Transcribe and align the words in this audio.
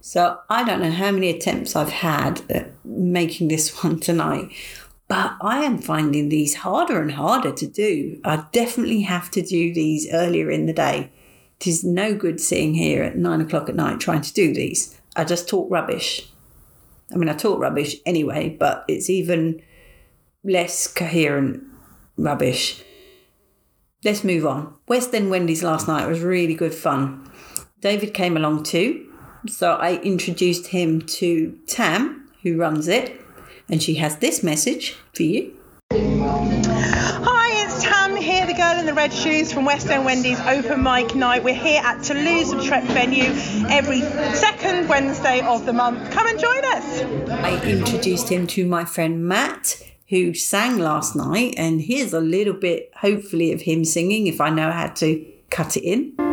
So 0.00 0.38
I 0.48 0.62
don't 0.62 0.80
know 0.80 0.92
how 0.92 1.10
many 1.10 1.28
attempts 1.28 1.74
I've 1.74 1.90
had 1.90 2.42
at 2.48 2.72
making 2.84 3.48
this 3.48 3.70
one 3.82 3.98
tonight, 3.98 4.52
but 5.08 5.36
I 5.40 5.64
am 5.64 5.78
finding 5.78 6.28
these 6.28 6.54
harder 6.54 7.02
and 7.02 7.12
harder 7.12 7.52
to 7.52 7.66
do. 7.66 8.20
I 8.24 8.44
definitely 8.52 9.02
have 9.02 9.30
to 9.32 9.42
do 9.42 9.74
these 9.74 10.06
earlier 10.12 10.50
in 10.50 10.66
the 10.66 10.72
day. 10.72 11.10
It 11.60 11.66
is 11.66 11.82
no 11.82 12.14
good 12.14 12.40
sitting 12.40 12.74
here 12.74 13.02
at 13.02 13.16
nine 13.16 13.40
o'clock 13.40 13.68
at 13.68 13.74
night 13.74 13.98
trying 13.98 14.22
to 14.22 14.32
do 14.32 14.54
these. 14.54 14.96
I 15.16 15.24
just 15.24 15.48
talk 15.48 15.68
rubbish. 15.70 16.28
I 17.12 17.16
mean, 17.16 17.28
I 17.28 17.34
talk 17.34 17.58
rubbish 17.58 17.96
anyway, 18.06 18.56
but 18.58 18.84
it's 18.86 19.10
even 19.10 19.62
less 20.44 20.86
coherent 20.86 21.62
rubbish. 22.16 22.84
Let's 24.04 24.22
move 24.22 24.46
on. 24.46 24.76
West 24.86 25.14
End 25.14 25.32
Wendies 25.32 25.62
last 25.62 25.88
night 25.88 26.06
was 26.06 26.20
really 26.20 26.54
good 26.54 26.74
fun. 26.74 27.28
David 27.80 28.14
came 28.14 28.36
along 28.36 28.62
too. 28.62 29.06
So 29.48 29.72
I 29.74 30.00
introduced 30.00 30.68
him 30.68 31.02
to 31.02 31.58
Tam, 31.66 32.28
who 32.42 32.56
runs 32.56 32.88
it, 32.88 33.20
and 33.68 33.82
she 33.82 33.96
has 33.96 34.16
this 34.16 34.42
message 34.42 34.96
for 35.14 35.22
you. 35.22 35.52
Hi, 35.92 37.64
it's 37.64 37.84
Tam 37.84 38.16
here, 38.16 38.46
the 38.46 38.54
girl 38.54 38.78
in 38.78 38.86
the 38.86 38.94
red 38.94 39.12
shoes 39.12 39.52
from 39.52 39.64
West 39.66 39.88
End 39.88 40.04
Wendies 40.04 40.44
open 40.46 40.82
mic 40.82 41.14
night. 41.14 41.44
We're 41.44 41.54
here 41.54 41.80
at 41.84 42.02
Toulouse-Lautrec 42.02 42.84
venue 42.86 43.30
every 43.70 44.00
second 44.34 44.88
Wednesday 44.88 45.42
of 45.42 45.64
the 45.66 45.72
month. 45.72 46.10
Come 46.10 46.26
and 46.26 46.40
join 46.40 46.64
us. 46.64 47.02
I 47.30 47.62
introduced 47.62 48.28
him 48.30 48.46
to 48.48 48.66
my 48.66 48.84
friend 48.84 49.28
Matt, 49.28 49.80
who 50.08 50.34
sang 50.34 50.78
last 50.78 51.14
night, 51.14 51.54
and 51.56 51.82
here's 51.82 52.12
a 52.12 52.20
little 52.20 52.54
bit, 52.54 52.90
hopefully, 52.96 53.52
of 53.52 53.60
him 53.60 53.84
singing 53.84 54.26
if 54.26 54.40
I 54.40 54.50
know 54.50 54.72
how 54.72 54.88
to 54.88 55.24
cut 55.50 55.76
it 55.76 55.84
in. 55.84 56.25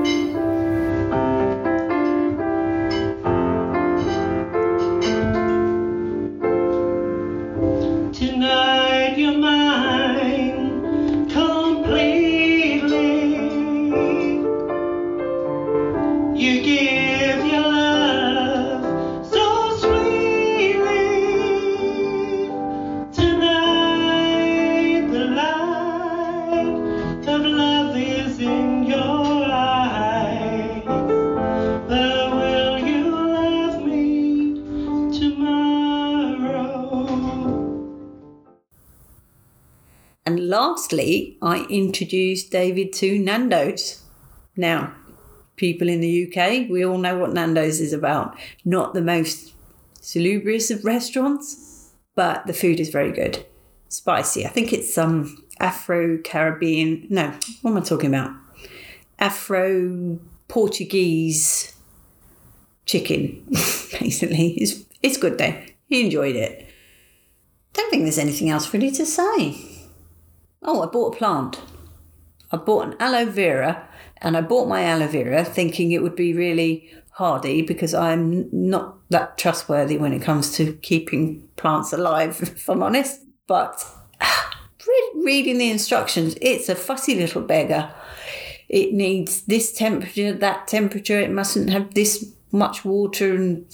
You 16.44 16.56
give 16.62 17.46
your 17.46 17.62
love 17.62 19.26
so 19.26 19.78
sweetly. 19.78 21.08
Tonight 23.14 25.08
the 25.10 25.26
light 25.40 27.24
of 27.30 27.42
love 27.46 27.96
is 27.96 28.40
in 28.40 28.84
your 28.84 29.46
eyes. 29.46 30.84
But 31.88 32.36
will 32.36 32.78
you 32.80 33.04
love 33.10 33.86
me 33.86 34.56
tomorrow? 35.18 36.68
And 40.26 40.50
lastly, 40.50 41.38
I 41.42 41.66
introduced 41.70 42.52
David 42.52 42.92
to 42.96 43.18
Nando's. 43.18 44.02
Now, 44.58 44.94
people 45.56 45.90
in 45.90 46.02
the 46.02 46.28
UK, 46.28 46.70
we 46.70 46.86
all 46.86 46.98
know 46.98 47.18
what 47.18 47.34
Nando's 47.34 47.80
is 47.80 47.94
about. 47.94 48.38
Not 48.66 48.94
the 48.94 49.02
most 49.02 49.54
salubrious 50.02 50.72
of 50.72 50.84
restaurants, 50.86 51.92
but 52.16 52.46
the 52.48 52.54
food 52.54 52.80
is 52.80 52.90
very 52.90 53.12
good. 53.12 53.46
Spicy. 53.90 54.46
I 54.46 54.50
think 54.50 54.74
it's 54.74 54.98
um, 54.98 55.28
some 55.28 55.44
Afro 55.60 56.18
Caribbean. 56.18 57.08
No, 57.10 57.34
what 57.62 57.72
am 57.72 57.78
I 57.78 57.82
talking 57.82 58.14
about? 58.14 58.32
Afro 59.20 60.20
Portuguese 60.48 61.76
chicken, 62.86 63.44
basically. 64.00 64.56
It's, 64.58 64.84
it's 65.02 65.18
good 65.18 65.38
though. 65.38 65.56
He 65.88 66.04
enjoyed 66.04 66.36
it. 66.36 66.68
Don't 67.74 67.90
think 67.90 68.04
there's 68.04 68.20
anything 68.20 68.50
else 68.50 68.74
really 68.74 68.92
to 68.92 69.06
say. 69.06 69.88
Oh, 70.62 70.82
I 70.82 70.86
bought 70.88 71.16
a 71.16 71.18
plant. 71.18 71.60
I 72.54 72.58
bought 72.58 72.86
an 72.86 72.96
aloe 73.00 73.26
vera 73.26 73.90
and 74.18 74.38
I 74.38 74.42
bought 74.42 74.70
my 74.70 74.84
aloe 74.84 75.08
vera 75.08 75.44
thinking 75.44 75.92
it 75.92 76.04
would 76.04 76.16
be 76.16 76.34
really 76.34 76.90
hardy 77.14 77.64
because 77.64 77.94
I'm 77.96 78.48
not 78.52 78.98
that 79.10 79.38
trustworthy 79.38 79.98
when 79.98 80.14
it 80.14 80.22
comes 80.22 80.54
to 80.58 80.74
keeping 80.74 81.48
plants 81.56 81.94
alive, 81.94 82.40
if 82.42 82.70
I'm 82.70 82.84
honest. 82.84 83.22
But 83.48 83.84
reading 85.16 85.58
the 85.58 85.72
instructions, 85.72 86.36
it's 86.42 86.70
a 86.70 86.76
fussy 86.76 87.16
little 87.16 87.42
beggar. 87.42 87.92
It 88.70 88.94
needs 88.94 89.42
this 89.42 89.74
temperature, 89.74 90.32
that 90.32 90.68
temperature. 90.68 91.20
It 91.20 91.32
mustn't 91.32 91.72
have 91.72 91.94
this 91.94 92.34
much 92.52 92.86
water 92.86 93.34
and 93.34 93.66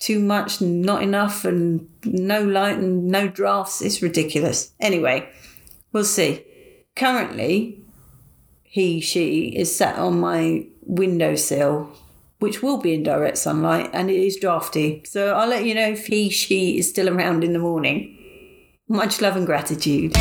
too 0.00 0.20
much, 0.20 0.60
and 0.60 0.82
not 0.82 1.02
enough, 1.02 1.44
and 1.44 1.88
no 2.04 2.42
light 2.44 2.78
and 2.78 3.06
no 3.06 3.26
drafts. 3.26 3.80
It's 3.80 4.02
ridiculous. 4.02 4.72
Anyway, 4.78 5.28
we'll 5.92 6.04
see. 6.04 6.44
Currently, 6.94 7.83
he, 8.74 9.00
she 9.00 9.50
is 9.56 9.76
sat 9.76 9.96
on 10.00 10.18
my 10.18 10.66
windowsill, 10.82 11.92
which 12.40 12.60
will 12.60 12.78
be 12.78 12.92
in 12.92 13.04
direct 13.04 13.38
sunlight, 13.38 13.88
and 13.92 14.10
it 14.10 14.20
is 14.20 14.36
drafty. 14.36 15.04
So 15.06 15.32
I'll 15.32 15.46
let 15.46 15.64
you 15.64 15.76
know 15.76 15.90
if 15.90 16.06
he, 16.08 16.28
she 16.28 16.76
is 16.76 16.90
still 16.90 17.08
around 17.08 17.44
in 17.44 17.52
the 17.52 17.60
morning. 17.60 18.18
Much 18.88 19.20
love 19.20 19.36
and 19.36 19.46
gratitude. 19.46 20.16